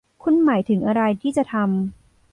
[0.23, 1.67] คุณหมายถึงอะไรที่จะทำ?